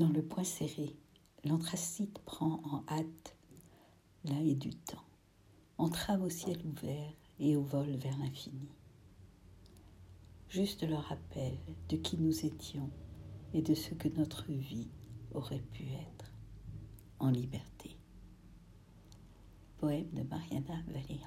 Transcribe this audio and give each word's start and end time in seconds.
Dans 0.00 0.08
le 0.08 0.22
point 0.22 0.44
serré, 0.44 0.96
l'anthracite 1.44 2.20
prend 2.20 2.62
en 2.64 2.82
hâte 2.88 3.36
là 4.24 4.40
et 4.40 4.54
du 4.54 4.70
temps, 4.70 5.04
entrave 5.76 6.22
au 6.22 6.30
ciel 6.30 6.56
ouvert 6.64 7.12
et 7.38 7.54
au 7.54 7.60
vol 7.60 7.90
vers 7.96 8.16
l'infini. 8.16 8.70
Juste 10.48 10.88
le 10.88 10.94
rappel 10.94 11.52
de 11.90 11.98
qui 11.98 12.16
nous 12.16 12.46
étions 12.46 12.88
et 13.52 13.60
de 13.60 13.74
ce 13.74 13.92
que 13.92 14.08
notre 14.08 14.50
vie 14.50 14.88
aurait 15.34 15.60
pu 15.70 15.82
être 15.82 16.32
en 17.18 17.28
liberté. 17.28 17.98
Poème 19.76 20.08
de 20.14 20.22
Mariana 20.22 20.80
Valéan. 20.86 21.19